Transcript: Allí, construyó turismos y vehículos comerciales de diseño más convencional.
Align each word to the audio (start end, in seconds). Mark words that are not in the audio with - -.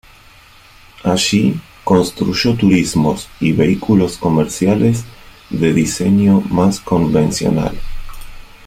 Allí, 1.03 1.61
construyó 1.83 2.55
turismos 2.57 3.29
y 3.39 3.51
vehículos 3.51 4.17
comerciales 4.17 5.03
de 5.51 5.73
diseño 5.75 6.41
más 6.49 6.79
convencional. 6.79 7.77